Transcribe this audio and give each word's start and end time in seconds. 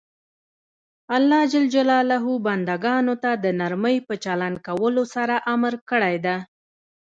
الله 1.15 1.41
ج 1.51 1.53
بنده 2.45 2.75
ګانو 2.85 3.13
ته 3.23 3.31
د 3.43 3.45
نرمۍ 3.59 3.97
په 4.07 4.13
چلند 4.23 4.57
کولو 4.67 5.03
سره 5.15 5.35
امر 5.53 5.73
کړی 5.89 6.15
ده. 6.25 6.35